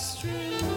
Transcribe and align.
True 0.00 0.69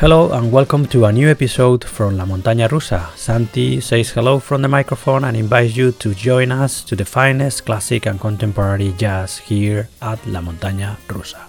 Hello 0.00 0.30
and 0.30 0.52
welcome 0.52 0.86
to 0.86 1.06
a 1.06 1.12
new 1.12 1.28
episode 1.28 1.82
from 1.82 2.16
La 2.16 2.24
Montaña 2.24 2.68
Rusa. 2.68 3.10
Santi 3.16 3.80
says 3.80 4.10
hello 4.10 4.38
from 4.38 4.62
the 4.62 4.68
microphone 4.68 5.24
and 5.24 5.36
invites 5.36 5.76
you 5.76 5.90
to 5.90 6.14
join 6.14 6.52
us 6.52 6.84
to 6.84 6.94
the 6.94 7.04
finest 7.04 7.66
classic 7.66 8.06
and 8.06 8.20
contemporary 8.20 8.94
jazz 8.96 9.38
here 9.38 9.88
at 10.00 10.24
La 10.28 10.40
Montaña 10.40 10.96
Rusa. 11.08 11.40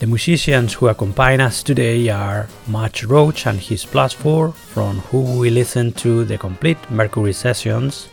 The 0.00 0.08
musicians 0.08 0.74
who 0.74 0.88
accompany 0.88 1.40
us 1.40 1.62
today 1.62 2.08
are 2.08 2.48
Max 2.66 3.04
Roach 3.04 3.46
and 3.46 3.60
his 3.60 3.84
Plus 3.84 4.12
4, 4.12 4.50
from 4.50 4.98
who 5.12 5.38
we 5.38 5.48
listen 5.48 5.92
to 5.92 6.24
the 6.24 6.38
complete 6.38 6.90
Mercury 6.90 7.32
sessions, 7.32 8.08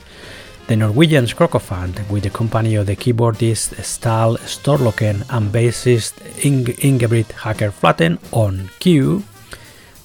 the 0.68 0.76
Norwegian 0.76 1.26
Krokofant 1.26 2.08
with 2.12 2.22
the 2.22 2.30
company 2.30 2.76
of 2.76 2.86
the 2.86 2.96
keyboardist 2.96 3.74
Ståle 3.82 4.38
Storløkken 4.46 5.24
and 5.32 5.52
bassist 5.52 6.22
Inge- 6.46 6.76
Ingebrigt 6.84 7.32
Håker 7.32 7.72
Flaten 7.72 8.20
on 8.32 8.70
Q, 8.80 9.24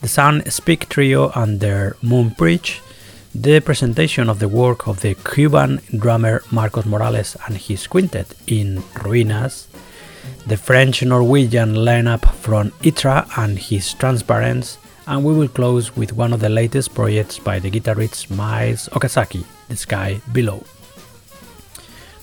the 0.05 0.09
Sun 0.09 0.45
Speak 0.51 0.91
Trio 0.91 1.31
and 1.35 1.61
their 1.61 1.97
Moon 2.03 2.33
Preach, 2.33 2.83
the 3.35 3.61
presentation 3.61 4.29
of 4.29 4.39
the 4.39 4.49
work 4.49 4.87
of 4.87 5.01
the 5.01 5.15
Cuban 5.15 5.81
drummer 5.97 6.43
Marcos 6.51 6.85
Morales 6.85 7.39
and 7.47 7.57
his 7.57 7.87
quintet 7.87 8.35
in 8.47 8.83
Ruinas, 9.01 9.67
the 10.47 10.59
French 10.59 11.03
Norwegian 11.03 11.75
lineup 11.75 12.35
from 12.35 12.71
Hitra 12.83 13.27
and 13.39 13.59
his 13.59 13.95
Transparence, 13.95 14.77
and 15.07 15.25
we 15.25 15.33
will 15.33 15.49
close 15.49 15.97
with 15.97 16.13
one 16.13 16.35
of 16.35 16.41
the 16.41 16.51
latest 16.51 16.95
projects 16.95 17.39
by 17.39 17.59
the 17.59 17.71
guitarist 17.71 18.31
Miles 18.31 18.91
Okazaki, 18.91 19.47
The 19.69 19.77
Sky 19.77 20.21
Below. 20.35 20.63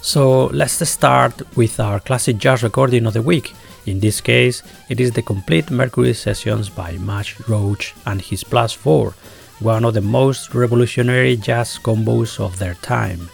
So 0.01 0.45
let's 0.54 0.88
start 0.88 1.57
with 1.57 1.80
our 1.80 2.00
classic 2.00 2.38
jazz 2.38 2.62
recording 2.62 3.07
of 3.07 3.13
the 3.13 3.24
week. 3.24 3.56
In 3.86 4.00
this 4.00 4.22
case, 4.22 4.62
it 4.89 5.00
is 5.00 5.12
the 5.12 5.24
complete 5.24 5.72
Mercury 5.72 6.13
sessions 6.13 6.69
by 6.69 6.98
Max 6.98 7.50
Roach 7.50 7.95
and 8.06 8.22
his 8.22 8.44
Plus 8.44 8.74
4, 8.74 9.16
one 9.60 9.86
of 9.86 9.95
the 9.95 10.01
most 10.01 10.54
revolutionary 10.54 11.36
jazz 11.36 11.80
combos 11.80 12.39
of 12.39 12.60
their 12.60 12.75
time. 12.75 13.30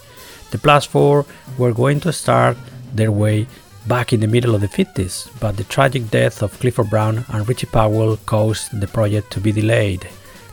The 0.51 0.57
Plus 0.57 0.85
4 0.85 1.25
were 1.57 1.73
going 1.73 1.99
to 2.01 2.13
start 2.13 2.57
their 2.94 3.11
way 3.11 3.47
back 3.88 4.13
in 4.13 4.21
the 4.21 4.27
middle 4.27 4.55
of 4.55 4.61
the 4.61 4.67
50s, 4.67 5.29
but 5.39 5.57
the 5.57 5.65
tragic 5.65 6.09
death 6.11 6.41
of 6.41 6.57
Clifford 6.59 6.89
Brown 6.89 7.25
and 7.29 7.47
Richie 7.47 7.67
Powell 7.67 8.17
caused 8.25 8.79
the 8.79 8.88
project 8.88 9.31
to 9.31 9.41
be 9.41 9.51
delayed. 9.51 10.07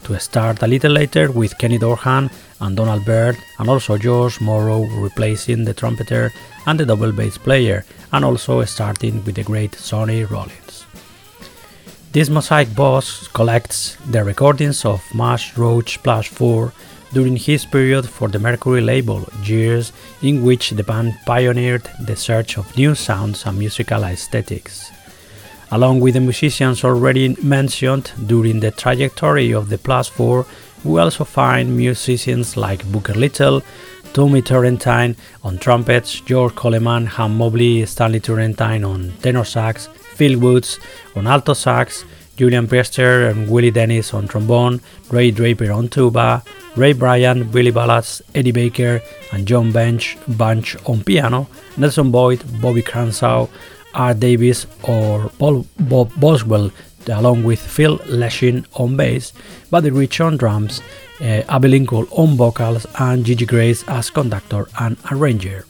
To 0.05 0.19
start 0.21 0.63
a 0.63 0.67
little 0.67 0.93
later 0.93 1.31
with 1.33 1.57
Kenny 1.59 1.79
Dorham 1.79 2.29
and 2.61 2.77
Donald 2.77 3.05
Byrd, 3.05 3.39
and 3.59 3.71
also 3.71 3.97
George 3.97 4.41
Morrow 4.41 4.85
replacing 4.85 5.65
the 5.65 5.75
trumpeter 5.75 6.33
and 6.67 6.81
the 6.81 6.87
double 6.87 7.13
bass 7.13 7.39
player, 7.39 7.85
and 8.13 8.25
also 8.25 8.65
starting 8.65 9.25
with 9.25 9.35
the 9.35 9.43
great 9.43 9.75
Sonny 9.75 10.25
Rollins. 10.25 10.87
This 12.13 12.29
mosaic 12.29 12.75
boss 12.75 13.27
collects 13.29 13.97
the 14.09 14.23
recordings 14.23 14.85
of 14.85 15.03
Max 15.15 15.59
Roach 15.59 16.03
Plus 16.03 16.27
4 16.27 16.73
during 17.13 17.37
his 17.37 17.65
period 17.65 18.09
for 18.09 18.29
the 18.29 18.39
Mercury 18.39 18.81
label, 18.81 19.29
years 19.43 19.93
in 20.23 20.43
which 20.45 20.71
the 20.71 20.85
band 20.85 21.15
pioneered 21.27 21.89
the 22.01 22.17
search 22.17 22.57
of 22.57 22.77
new 22.77 22.95
sounds 22.95 23.47
and 23.47 23.59
musical 23.59 24.05
aesthetics. 24.05 24.91
Along 25.71 25.99
with 25.99 26.15
the 26.15 26.21
musicians 26.21 26.85
already 26.85 27.37
mentioned 27.43 28.13
during 28.27 28.61
the 28.61 28.71
trajectory 28.71 29.53
of 29.53 29.69
the 29.69 29.79
Plus 29.79 30.09
4, 30.09 30.47
we 30.85 31.01
also 31.01 31.25
find 31.25 31.77
musicians 31.77 32.57
like 32.57 32.85
Booker 32.93 33.15
Little, 33.15 33.63
Tommy 34.15 34.43
Turrentine 34.43 35.17
on 35.43 35.59
trumpets, 35.59 36.21
George 36.21 36.55
Coleman, 36.55 37.05
Hank 37.05 37.33
Mobley, 37.33 37.85
Stanley 37.85 38.21
Turrentine 38.21 38.85
on 38.89 39.13
tenor 39.21 39.43
sax, 39.43 39.89
Phil 40.15 40.39
Woods 40.39 40.79
on 41.17 41.27
alto 41.27 41.53
sax, 41.53 42.05
Julian 42.37 42.69
Priester 42.69 43.29
and 43.29 43.51
Willie 43.51 43.73
Dennis 43.73 44.15
on 44.15 44.29
trombone, 44.29 44.81
Ray 45.11 45.33
Draper 45.33 45.73
on 45.73 45.89
tuba, 45.89 46.45
Ray 46.77 46.93
Bryant, 46.93 47.51
Billy 47.51 47.73
Ballas, 47.73 48.23
Eddie 48.37 48.53
Baker, 48.53 49.03
and 49.33 49.49
John 49.49 49.73
Bench 49.73 50.17
Bunch 50.29 50.77
on 50.87 51.03
piano, 51.03 51.49
Nelson 51.77 52.13
Boyd, 52.13 52.41
Bobby 52.63 52.83
Cranshaw, 52.83 53.49
Art 53.95 54.21
Davis, 54.21 54.69
or 54.85 55.29
Paul 55.41 55.67
Bob 55.81 56.13
Boswell, 56.21 56.71
along 57.09 57.43
with 57.43 57.61
Phil 57.61 57.99
Leshin 58.07 58.65
on 58.75 58.97
bass, 58.97 59.33
Buddy 59.71 59.91
Rich 59.91 60.21
on 60.21 60.37
drums, 60.37 60.83
uh, 61.21 61.43
Abbey 61.49 61.69
Lincoln 61.69 62.07
on 62.11 62.37
vocals, 62.37 62.87
and 62.99 63.25
Gigi 63.25 63.47
Gryce 63.47 63.85
as 63.89 64.11
conductor 64.11 64.69
and 64.79 64.97
arranger. 65.11 65.67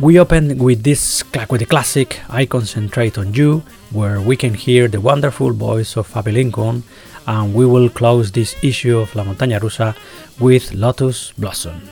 We 0.00 0.20
open 0.20 0.58
with 0.58 0.84
this 0.84 1.24
with 1.50 1.60
the 1.60 1.66
classic 1.66 2.20
I 2.28 2.46
Concentrate 2.46 3.18
on 3.18 3.34
You, 3.34 3.62
where 3.90 4.20
we 4.20 4.36
can 4.36 4.54
hear 4.54 4.86
the 4.86 5.00
wonderful 5.00 5.52
voice 5.52 5.96
of 5.96 6.16
Abbey 6.16 6.32
Lincoln, 6.32 6.84
and 7.26 7.52
we 7.52 7.66
will 7.66 7.88
close 7.88 8.30
this 8.30 8.54
issue 8.62 8.98
of 8.98 9.14
La 9.16 9.24
Montaña 9.24 9.60
Rusa 9.60 9.96
with 10.38 10.72
Lotus 10.72 11.32
Blossom. 11.36 11.82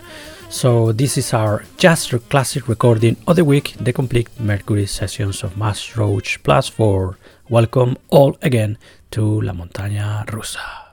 So 0.49 0.93
this 0.93 1.19
is 1.19 1.35
our 1.35 1.65
jazz 1.77 2.07
classic 2.29 2.69
recording 2.69 3.17
of 3.27 3.35
the 3.35 3.45
week, 3.45 3.75
the 3.81 3.93
complete 3.93 4.29
Mercury 4.39 4.87
sessions 4.87 5.43
of 5.43 5.57
Max 5.57 5.97
Roach 5.97 6.41
Plus 6.45 6.69
4. 6.69 7.19
Welcome 7.49 7.99
all 8.09 8.39
again 8.41 8.79
to 9.11 9.41
La 9.43 9.53
Montaña 9.53 10.25
Rusa. 10.27 10.86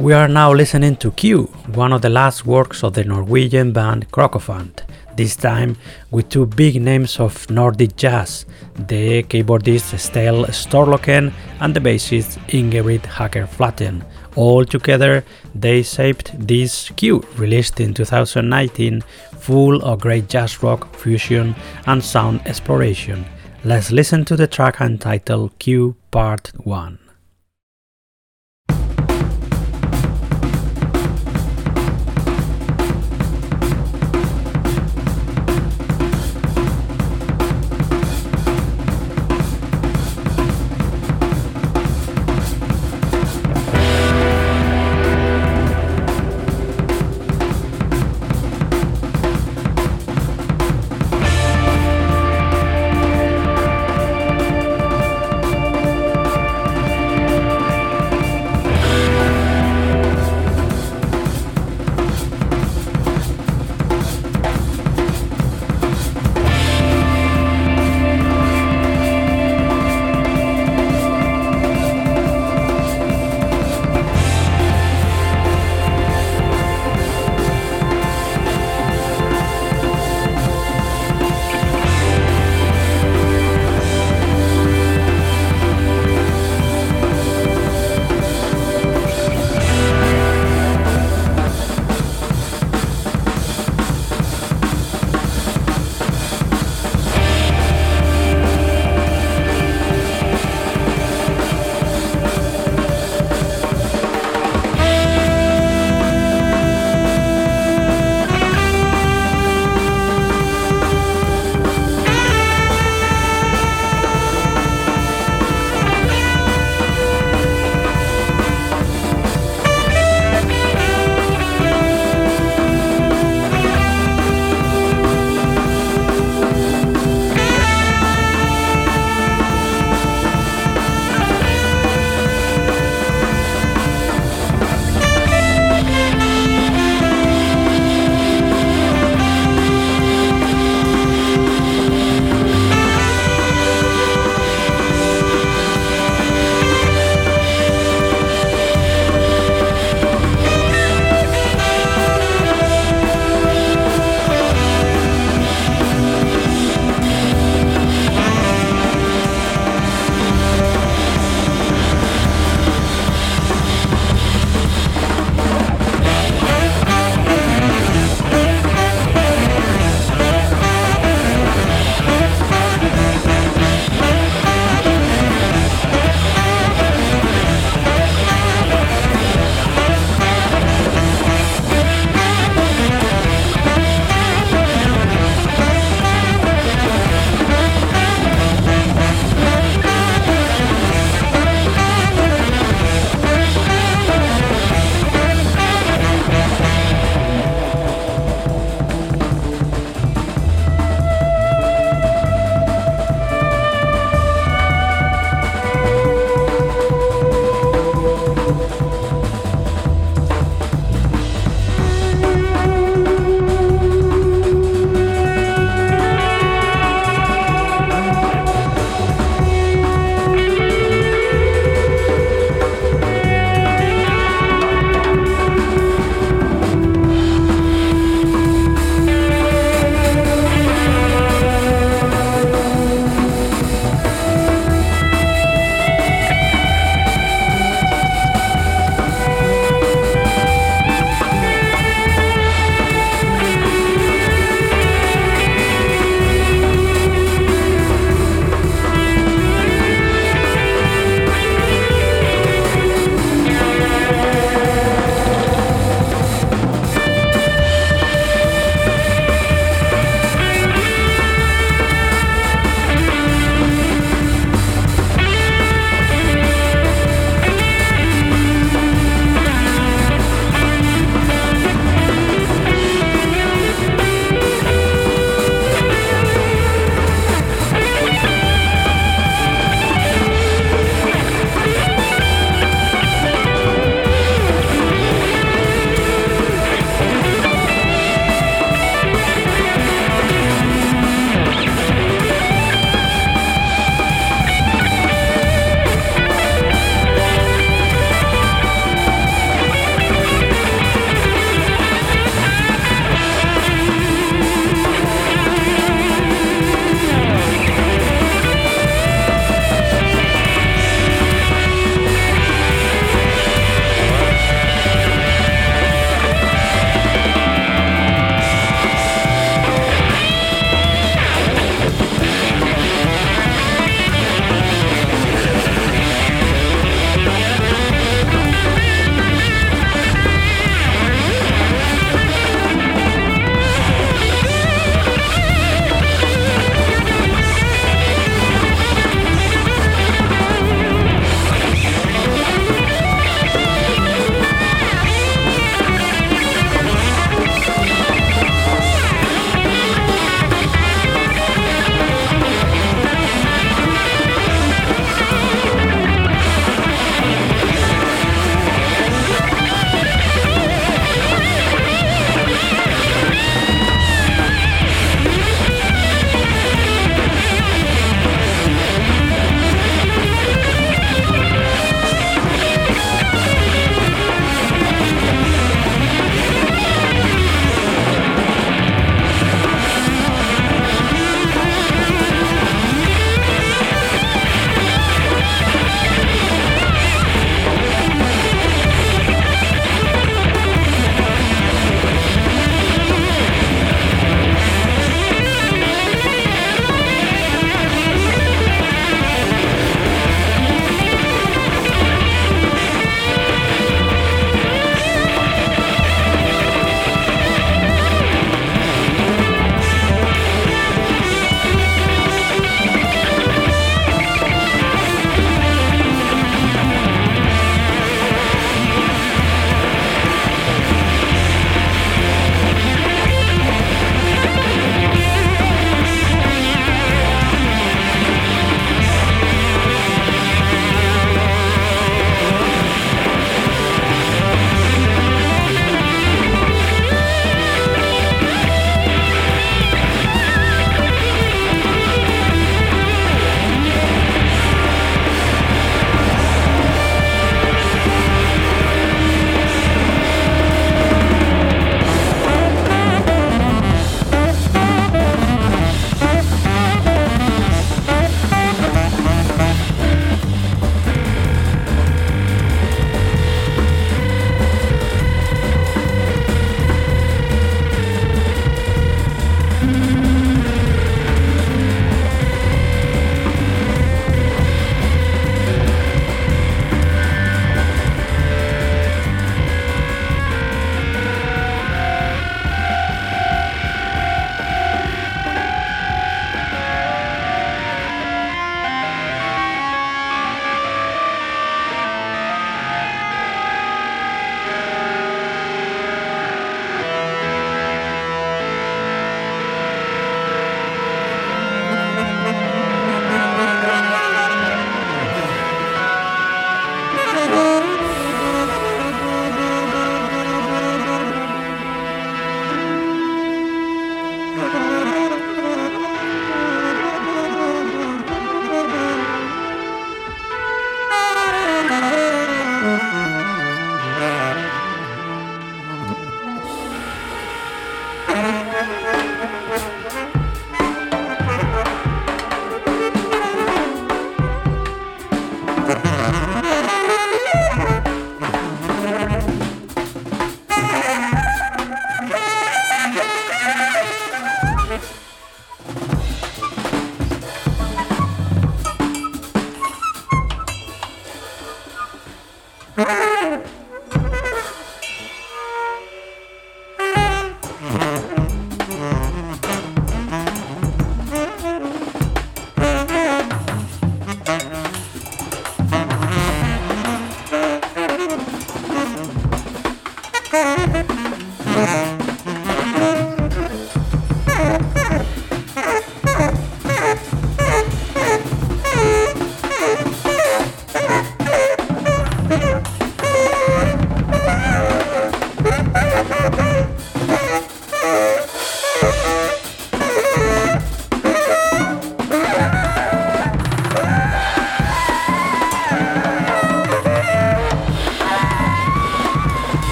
We 0.00 0.12
are 0.12 0.28
now 0.28 0.52
listening 0.52 0.94
to 0.98 1.10
Q, 1.10 1.46
one 1.74 1.92
of 1.92 2.02
the 2.02 2.08
last 2.08 2.46
works 2.46 2.84
of 2.84 2.92
the 2.92 3.02
Norwegian 3.02 3.72
band 3.72 4.08
Krokofant, 4.12 4.82
this 5.16 5.34
time 5.34 5.76
with 6.12 6.28
two 6.28 6.46
big 6.46 6.80
names 6.80 7.18
of 7.18 7.50
Nordic 7.50 7.96
jazz, 7.96 8.46
the 8.76 9.24
keyboardist 9.24 9.98
Ståle 9.98 10.52
Storløkken 10.52 11.32
and 11.60 11.74
the 11.74 11.80
bassist 11.80 12.38
Ingebrigt 12.46 13.06
Håker 13.06 13.48
Flaten. 13.48 14.04
All 14.36 14.64
together, 14.64 15.24
they 15.52 15.82
shaped 15.82 16.30
this 16.46 16.90
Q, 16.90 17.24
released 17.36 17.80
in 17.80 17.92
2019, 17.92 19.02
full 19.40 19.82
of 19.82 20.00
great 20.00 20.28
jazz 20.28 20.62
rock, 20.62 20.94
fusion, 20.94 21.56
and 21.88 22.04
sound 22.04 22.40
exploration. 22.46 23.24
Let's 23.64 23.90
listen 23.90 24.24
to 24.26 24.36
the 24.36 24.46
track 24.46 24.80
entitled 24.80 25.58
Q 25.58 25.96
Part 26.12 26.52
1. 26.54 27.07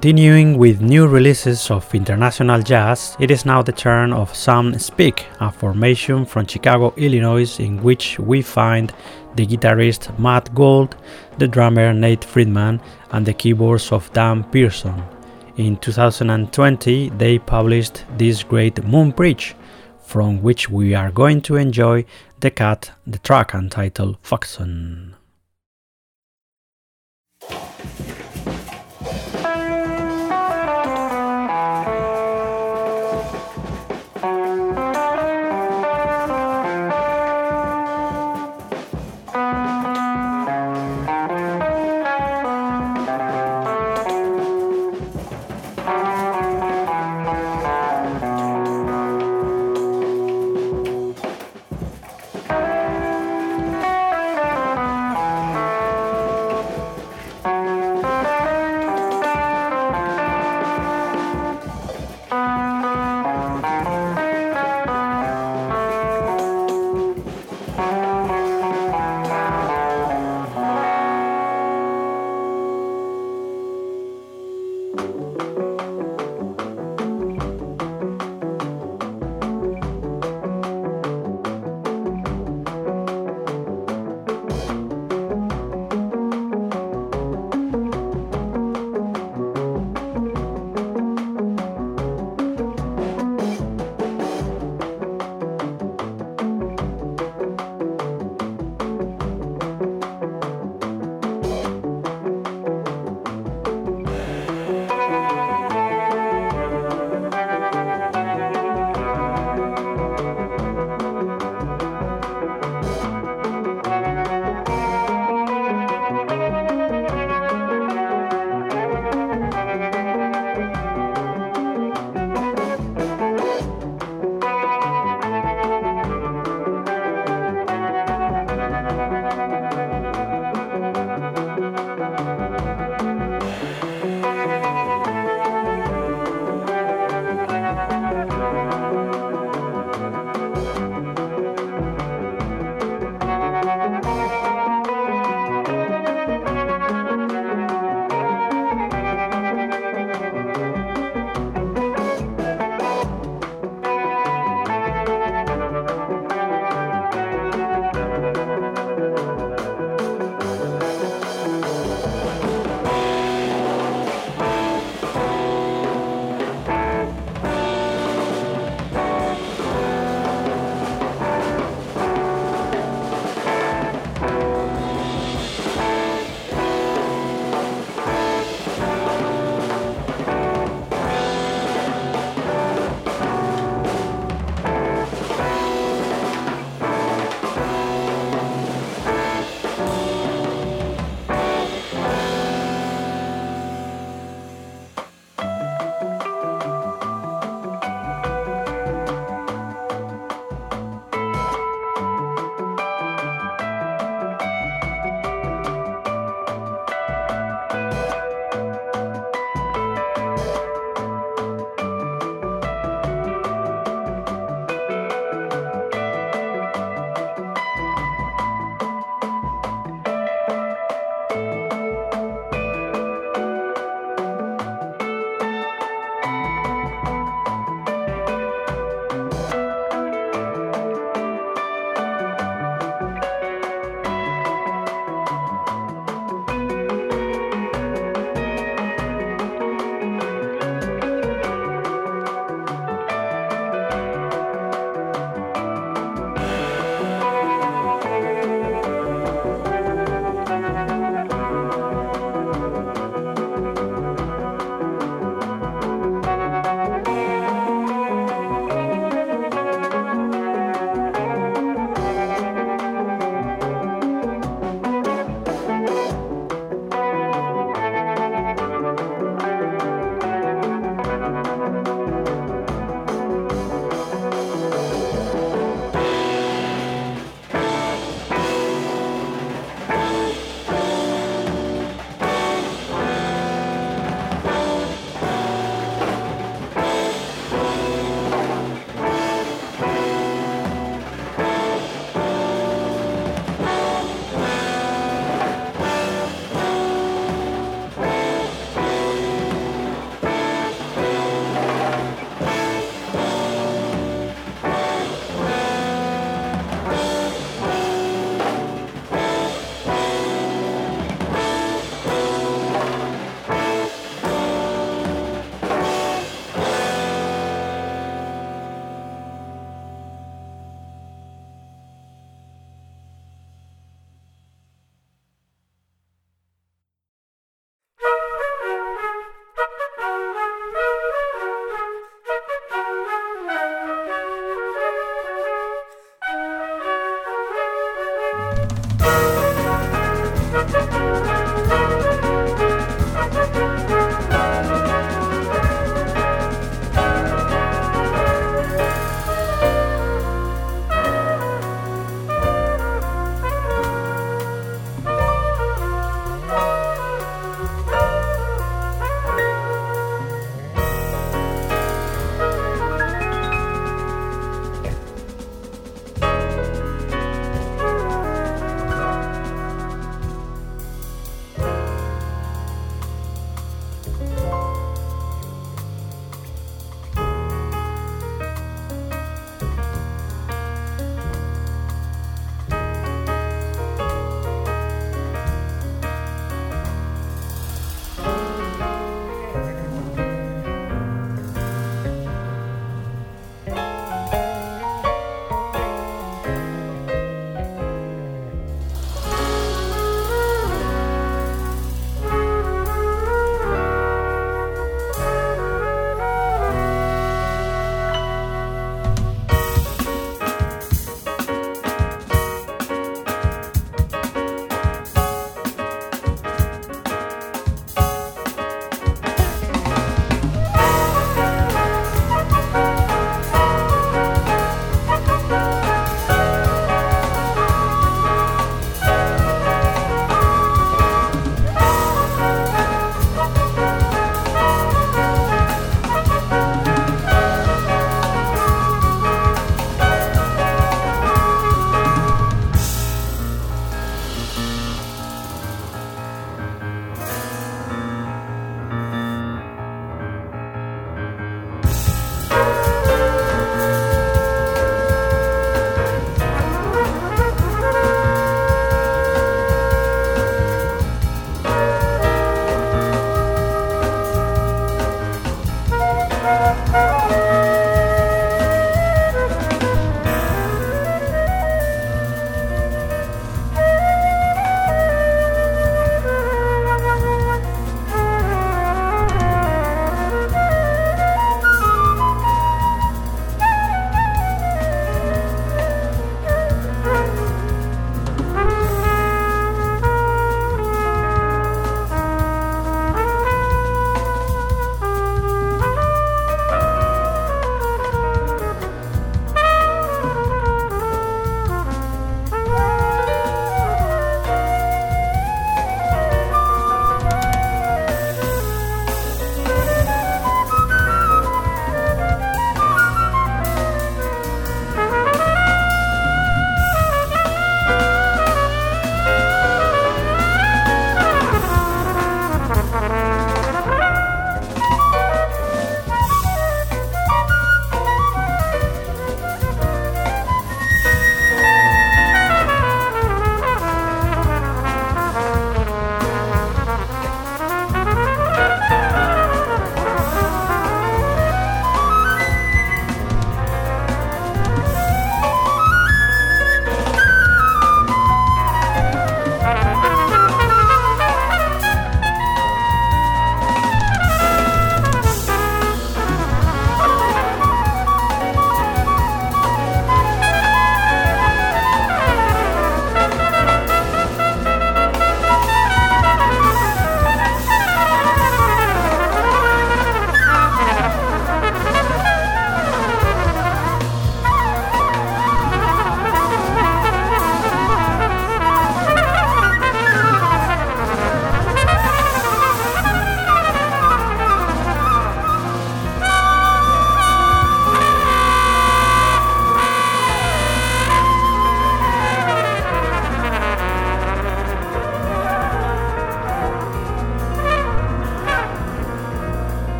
Continuing 0.00 0.56
with 0.56 0.80
new 0.80 1.06
releases 1.06 1.70
of 1.70 1.94
international 1.94 2.62
jazz, 2.62 3.14
it 3.20 3.30
is 3.30 3.44
now 3.44 3.60
the 3.60 3.70
turn 3.70 4.14
of 4.14 4.34
Sun 4.34 4.78
Speak, 4.78 5.26
a 5.40 5.52
formation 5.52 6.24
from 6.24 6.46
Chicago, 6.46 6.94
Illinois, 6.96 7.60
in 7.60 7.82
which 7.82 8.18
we 8.18 8.40
find 8.40 8.94
the 9.36 9.46
guitarist 9.46 10.18
Matt 10.18 10.54
Gold, 10.54 10.96
the 11.36 11.46
drummer 11.46 11.92
Nate 11.92 12.24
Friedman, 12.24 12.80
and 13.10 13.26
the 13.26 13.34
keyboards 13.34 13.92
of 13.92 14.10
Dan 14.14 14.42
Pearson. 14.44 15.02
In 15.58 15.76
2020, 15.76 17.10
they 17.10 17.38
published 17.38 18.06
this 18.16 18.42
great 18.42 18.82
Moon 18.82 19.12
Preach, 19.12 19.54
from 20.00 20.40
which 20.40 20.70
we 20.70 20.94
are 20.94 21.10
going 21.10 21.42
to 21.42 21.56
enjoy 21.56 22.06
the 22.40 22.50
cut, 22.50 22.90
the 23.06 23.18
track 23.18 23.52
entitled 23.52 24.16
Foxon. 24.22 25.14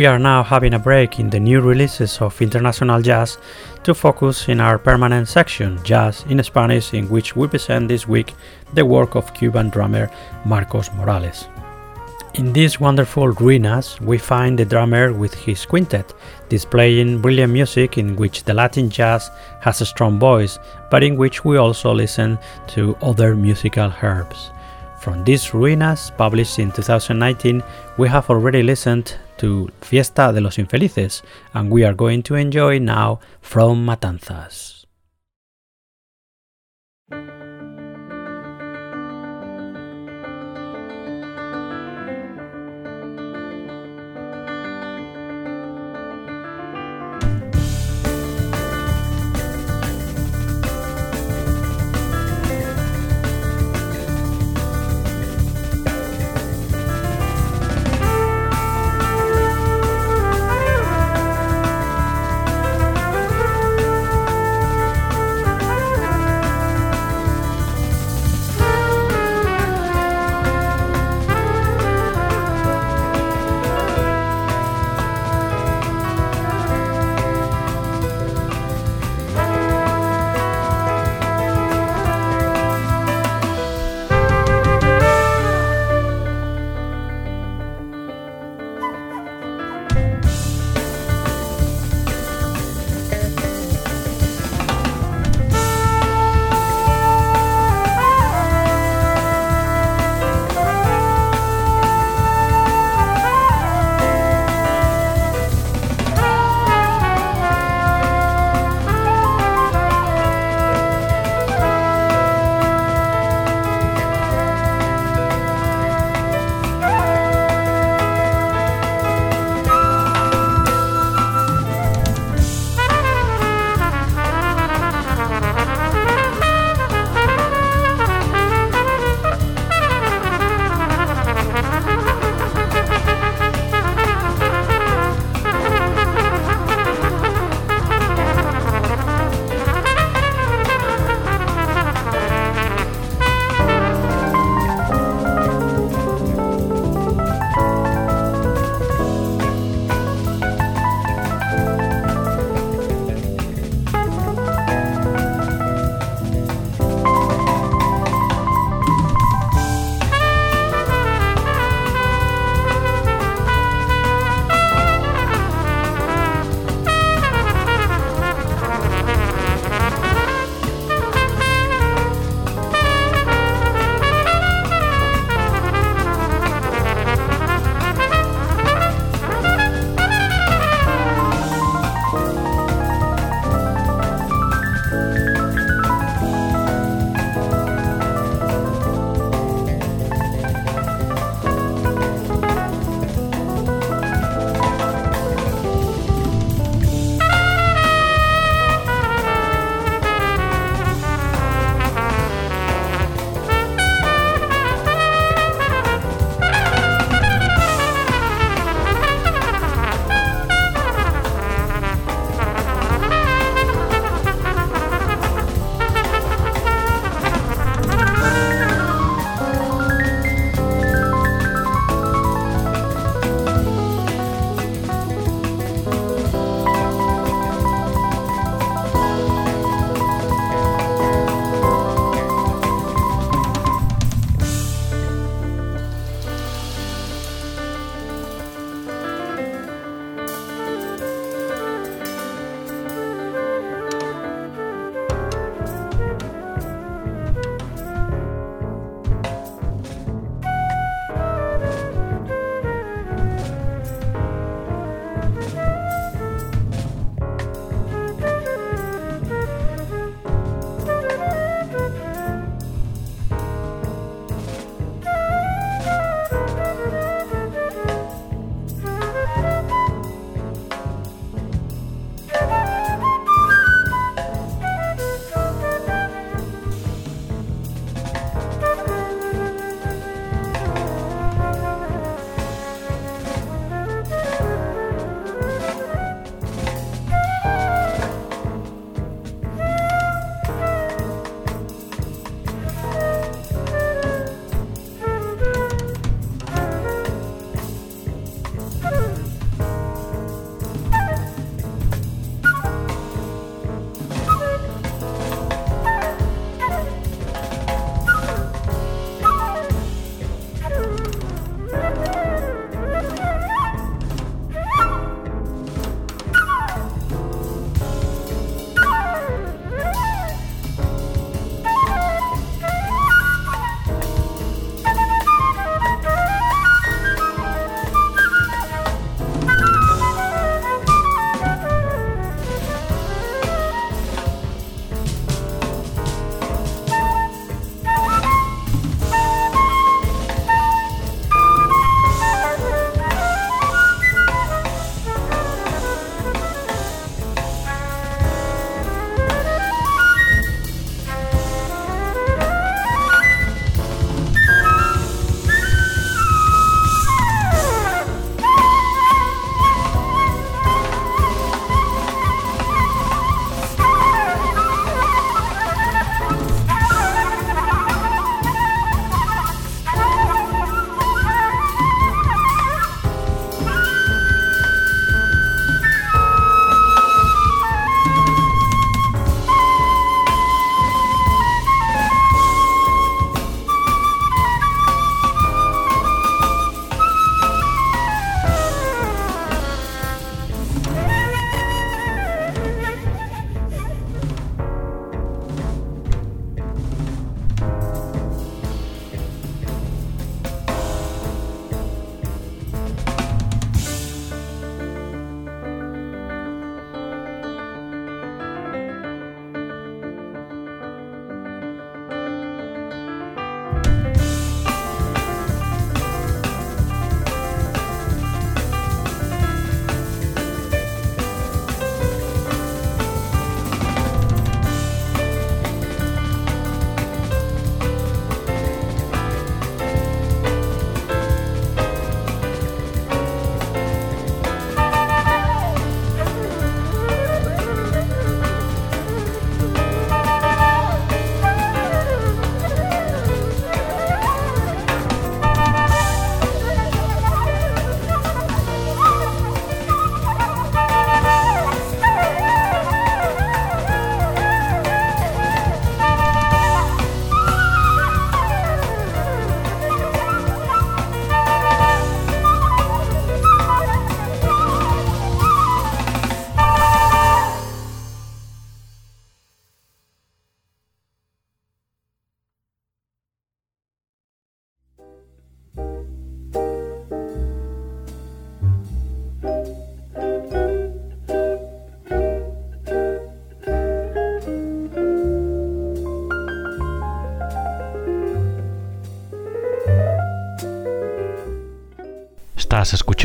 We 0.00 0.06
are 0.06 0.18
now 0.18 0.42
having 0.42 0.72
a 0.72 0.78
break 0.78 1.20
in 1.20 1.28
the 1.28 1.38
new 1.38 1.60
releases 1.60 2.22
of 2.22 2.40
international 2.40 3.02
jazz 3.02 3.36
to 3.82 3.92
focus 3.92 4.48
in 4.48 4.58
our 4.58 4.78
permanent 4.78 5.28
section, 5.28 5.78
Jazz 5.84 6.24
in 6.30 6.42
Spanish, 6.42 6.94
in 6.94 7.06
which 7.10 7.36
we 7.36 7.46
present 7.46 7.86
this 7.86 8.08
week 8.08 8.32
the 8.72 8.86
work 8.86 9.14
of 9.14 9.34
Cuban 9.34 9.68
drummer 9.68 10.10
Marcos 10.46 10.90
Morales. 10.94 11.48
In 12.32 12.54
these 12.54 12.80
wonderful 12.80 13.34
ruinas, 13.34 14.00
we 14.00 14.16
find 14.16 14.58
the 14.58 14.64
drummer 14.64 15.12
with 15.12 15.34
his 15.34 15.66
quintet, 15.66 16.14
displaying 16.48 17.20
brilliant 17.20 17.52
music 17.52 17.98
in 17.98 18.16
which 18.16 18.44
the 18.44 18.54
Latin 18.54 18.88
jazz 18.88 19.30
has 19.60 19.82
a 19.82 19.84
strong 19.84 20.18
voice, 20.18 20.58
but 20.90 21.02
in 21.02 21.18
which 21.18 21.44
we 21.44 21.58
also 21.58 21.92
listen 21.92 22.38
to 22.68 22.96
other 23.02 23.36
musical 23.36 23.92
herbs. 24.02 24.50
From 25.00 25.24
these 25.24 25.46
ruinas, 25.52 26.14
published 26.14 26.58
in 26.58 26.70
2019, 26.72 27.62
we 27.96 28.06
have 28.08 28.28
already 28.28 28.62
listened 28.62 29.16
to 29.38 29.70
Fiesta 29.80 30.30
de 30.30 30.42
los 30.42 30.58
Infelices, 30.58 31.22
and 31.54 31.70
we 31.70 31.84
are 31.84 31.94
going 31.94 32.22
to 32.24 32.34
enjoy 32.34 32.78
now 32.78 33.18
from 33.40 33.86
Matanzas. 33.86 34.69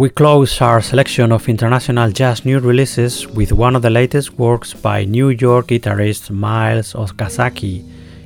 We 0.00 0.08
close 0.08 0.62
our 0.62 0.80
selection 0.80 1.30
of 1.30 1.46
international 1.46 2.10
jazz 2.10 2.46
new 2.46 2.58
releases 2.58 3.26
with 3.26 3.52
one 3.52 3.76
of 3.76 3.82
the 3.82 3.90
latest 3.90 4.38
works 4.38 4.72
by 4.72 5.04
New 5.04 5.28
York 5.28 5.66
guitarist 5.66 6.30
Miles 6.30 6.94
Okazaki. 6.94 7.84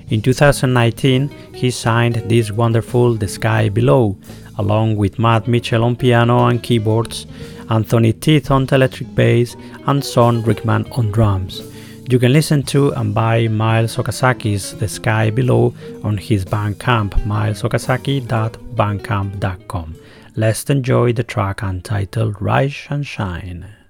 In 0.08 0.22
2019, 0.22 1.28
he 1.52 1.72
signed 1.72 2.14
this 2.28 2.52
wonderful 2.52 3.14
The 3.14 3.26
Sky 3.26 3.70
Below, 3.70 4.16
along 4.56 4.94
with 4.94 5.18
Matt 5.18 5.48
Mitchell 5.48 5.82
on 5.82 5.96
piano 5.96 6.46
and 6.46 6.62
keyboards, 6.62 7.26
Anthony 7.68 8.12
Tidd 8.12 8.52
on 8.52 8.68
electric 8.70 9.12
bass, 9.16 9.56
and 9.88 10.04
Sean 10.04 10.44
Rickman 10.44 10.86
on 10.92 11.10
drums. 11.10 11.60
You 12.08 12.20
can 12.20 12.32
listen 12.32 12.62
to 12.66 12.92
and 12.92 13.12
buy 13.12 13.48
Miles 13.48 13.96
Okazaki's 13.96 14.78
The 14.78 14.86
Sky 14.86 15.30
Below 15.30 15.74
on 16.04 16.18
his 16.18 16.44
Bandcamp, 16.44 17.14
milesokazaki.bandcamp.com. 17.26 20.03
Let's 20.36 20.68
enjoy 20.68 21.12
the 21.12 21.22
track 21.22 21.62
entitled 21.62 22.42
Rise 22.42 22.88
and 22.90 23.06
Shine. 23.06 23.83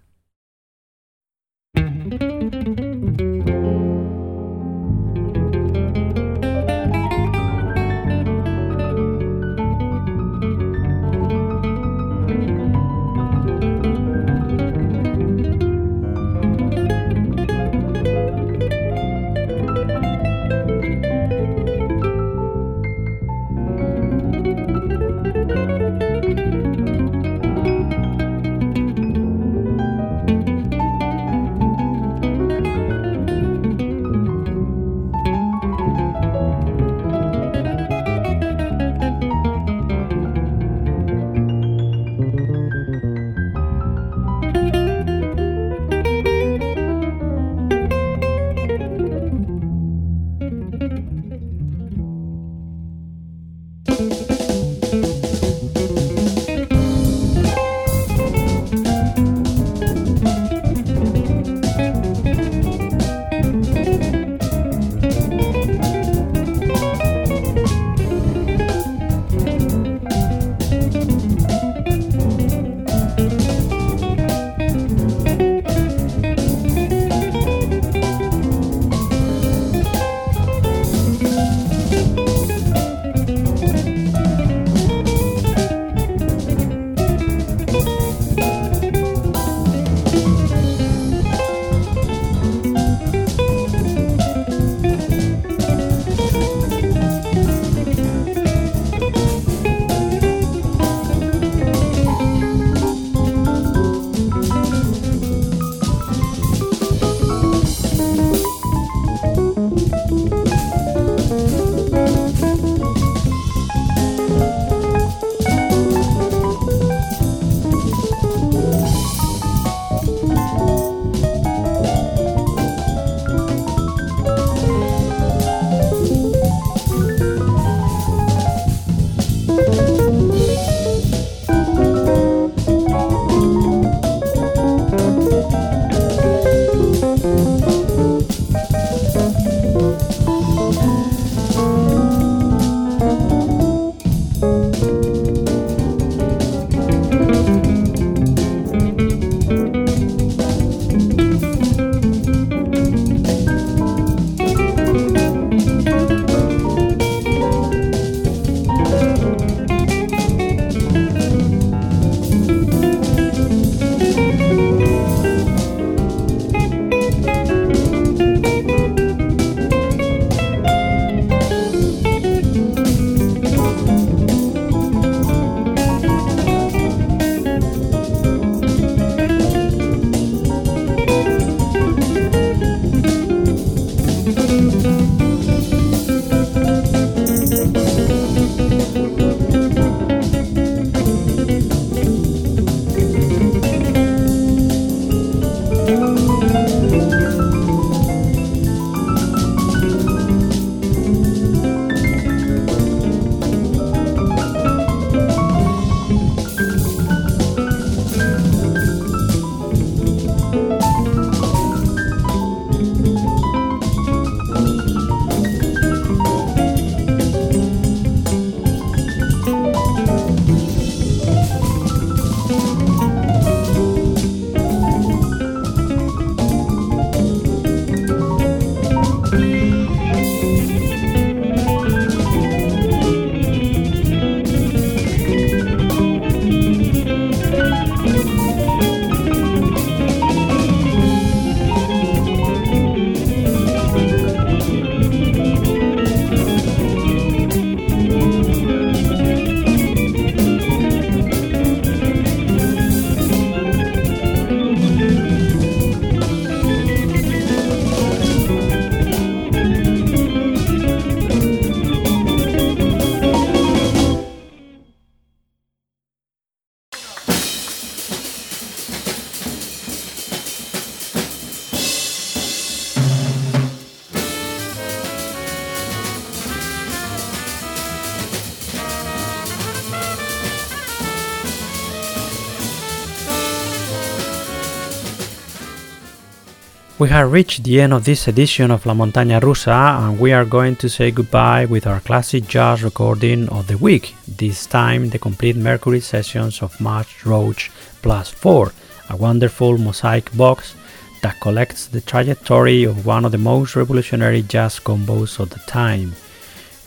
Have 287.15 287.31
reached 287.31 287.63
the 287.63 287.81
end 287.81 287.93
of 287.93 288.05
this 288.05 288.27
edition 288.27 288.73
of 288.73 288.87
La 288.87 288.93
Montaña 288.93 289.41
Rusa 289.41 290.01
and 290.01 290.19
we 290.19 290.33
are 290.33 290.45
going 290.45 290.75
to 290.75 290.89
say 290.89 291.13
goodbye 291.13 291.65
with 291.65 291.87
our 291.87 292.01
classic 292.01 292.49
jazz 292.49 292.83
recording 292.83 293.49
of 293.51 293.69
the 293.69 293.79
week, 293.79 294.17
this 294.27 294.67
time 294.67 295.11
the 295.11 295.19
complete 295.21 295.55
Mercury 295.55 296.01
sessions 296.01 296.61
of 296.61 296.81
Max 296.81 297.25
Roach 297.25 297.71
Plus 298.03 298.31
4, 298.31 298.73
a 299.11 299.17
wonderful 299.17 299.79
mosaic 299.79 300.37
box 300.37 300.75
that 301.23 301.39
collects 301.39 301.87
the 301.87 302.01
trajectory 302.01 302.83
of 302.83 303.07
one 303.07 303.25
of 303.25 303.31
the 303.31 303.39
most 303.39 303.77
revolutionary 303.77 304.43
jazz 304.43 304.81
combos 304.81 305.39
of 305.39 305.51
the 305.51 305.61
time. 305.69 306.15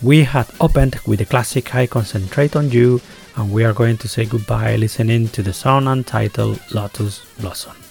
We 0.02 0.24
had 0.24 0.48
opened 0.60 0.96
with 1.06 1.20
the 1.20 1.24
classic 1.24 1.74
I 1.74 1.86
Concentrate 1.86 2.54
on 2.54 2.70
You, 2.70 3.00
and 3.36 3.50
we 3.50 3.64
are 3.64 3.72
going 3.72 3.96
to 3.96 4.08
say 4.08 4.26
goodbye 4.26 4.76
listening 4.76 5.28
to 5.28 5.42
the 5.42 5.54
song 5.54 5.86
untitled 5.86 6.60
Lotus 6.70 7.24
Blossom. 7.40 7.87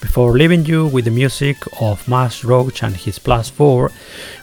Before 0.00 0.32
leaving 0.32 0.64
you 0.66 0.86
with 0.86 1.06
the 1.06 1.10
music 1.10 1.56
of 1.80 2.06
Max 2.06 2.44
Roach 2.44 2.82
and 2.82 2.94
his 2.94 3.18
Plus 3.18 3.48
4, 3.48 3.90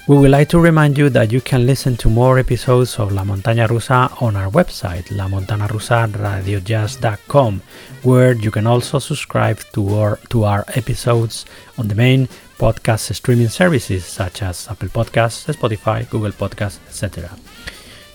we 0.07 0.17
would 0.17 0.31
like 0.31 0.49
to 0.49 0.59
remind 0.59 0.97
you 0.97 1.09
that 1.09 1.31
you 1.31 1.39
can 1.41 1.67
listen 1.67 1.95
to 1.97 2.09
more 2.09 2.39
episodes 2.39 2.97
of 2.97 3.11
La 3.11 3.23
Montaña 3.23 3.67
Rusa 3.67 4.19
on 4.21 4.35
our 4.35 4.49
website, 4.49 5.09
lamontanarusaradiojazz.com, 5.09 7.61
where 8.01 8.33
you 8.33 8.49
can 8.51 8.65
also 8.65 8.97
subscribe 8.99 9.59
to 9.73 9.95
our, 9.95 10.17
to 10.29 10.43
our 10.43 10.65
episodes 10.75 11.45
on 11.77 11.87
the 11.87 11.95
main 11.95 12.27
podcast 12.57 13.13
streaming 13.13 13.49
services 13.49 14.05
such 14.05 14.41
as 14.41 14.67
Apple 14.69 14.89
Podcasts, 14.89 15.53
Spotify, 15.53 16.09
Google 16.09 16.31
Podcasts, 16.31 16.79
etc. 16.87 17.29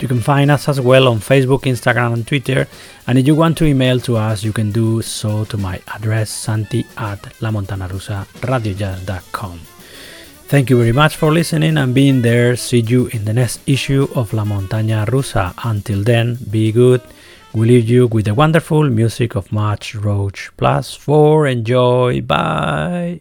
You 0.01 0.09
can 0.09 0.21
find 0.21 0.51
us 0.51 0.69
as 0.69 0.81
well 0.81 1.09
on 1.09 1.19
Facebook, 1.19 1.63
Instagram, 1.63 2.13
and 2.15 2.27
Twitter. 2.27 2.67
And 3.07 3.19
if 3.19 3.27
you 3.27 3.35
want 3.35 3.59
to 3.59 3.67
email 3.67 4.01
to 4.01 4.17
us, 4.17 4.43
you 4.45 4.53
can 4.53 4.73
do 4.73 5.03
so 5.03 5.45
to 5.47 5.57
my 5.57 5.81
address 5.95 6.31
santi 6.31 6.87
at 6.97 7.23
lamontanarusaradiojazz.com. 7.41 9.61
Thank 10.49 10.71
you 10.71 10.79
very 10.79 10.93
much 10.93 11.17
for 11.17 11.31
listening 11.31 11.77
and 11.77 11.95
being 11.95 12.23
there. 12.23 12.57
See 12.57 12.81
you 12.81 13.09
in 13.09 13.27
the 13.27 13.35
next 13.35 13.61
issue 13.67 14.09
of 14.15 14.33
La 14.33 14.45
Montaña 14.45 15.05
Rusa. 15.07 15.53
Until 15.65 16.03
then, 16.03 16.39
be 16.51 16.73
good. 16.73 17.03
We 17.53 17.67
leave 17.67 17.87
you 17.89 18.07
with 18.07 18.25
the 18.25 18.35
wonderful 18.35 18.89
music 18.89 19.35
of 19.35 19.53
Max 19.53 19.95
Roach 19.95 20.51
Plus 20.57 20.95
4. 20.95 21.49
Enjoy. 21.49 22.23
Bye. 22.23 23.21